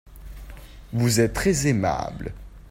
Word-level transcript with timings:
Vous 0.93 1.19
êtes 1.19 1.33
très 1.33 1.67
aimable. 1.67 2.33